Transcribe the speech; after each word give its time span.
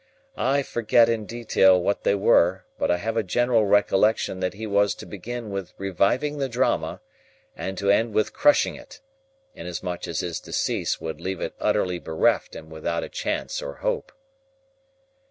I 0.35 0.63
forget 0.63 1.09
in 1.09 1.27
detail 1.27 1.79
what 1.79 2.03
they 2.03 2.15
were, 2.15 2.65
but 2.79 2.89
I 2.89 2.97
have 2.97 3.15
a 3.15 3.21
general 3.21 3.67
recollection 3.67 4.39
that 4.39 4.55
he 4.55 4.65
was 4.65 4.95
to 4.95 5.05
begin 5.05 5.51
with 5.51 5.73
reviving 5.77 6.39
the 6.39 6.49
Drama, 6.49 7.01
and 7.55 7.77
to 7.77 7.91
end 7.91 8.15
with 8.15 8.33
crushing 8.33 8.73
it; 8.73 8.99
inasmuch 9.53 10.07
as 10.07 10.21
his 10.21 10.39
decease 10.39 10.99
would 10.99 11.21
leave 11.21 11.39
it 11.39 11.53
utterly 11.59 11.99
bereft 11.99 12.55
and 12.55 12.71
without 12.71 13.03
a 13.03 13.09
chance 13.09 13.61
or 13.61 13.75
hope. 13.75 14.11